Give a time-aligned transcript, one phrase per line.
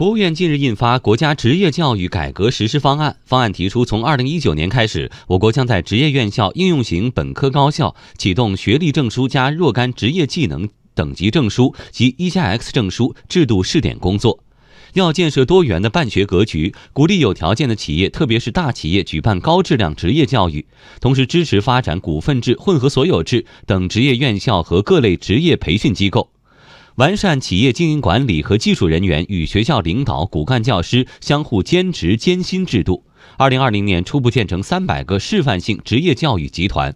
[0.00, 14.42] 国务院近日印发《国家职业教育改革实施方案》，方案提出，从二零一九年开始，我国将在职业院校、应用型本科高校启动学历证书加若干职业技能等级证书及一加 X 证书制度试点工作。
[14.94, 20.64] 要建设多元的办学格局，鼓励有条件的企业，特别是大企业举办高质量职业教育，
[21.02, 26.30] 同时支持发展股份制、混合所有制等职业院校和各类职业培训机构。
[27.00, 33.02] 完善企业经营管理和技术人员与学校领导、骨干教师相互兼职兼薪制度。
[33.38, 36.94] 二零二零年初步建成三百个示范性职业教育集团。